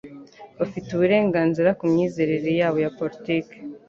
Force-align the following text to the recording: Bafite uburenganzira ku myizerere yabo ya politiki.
Bafite 0.59 0.87
uburenganzira 0.91 1.69
ku 1.77 1.83
myizerere 1.91 2.49
yabo 2.59 2.77
ya 2.83 2.93
politiki. 2.97 3.55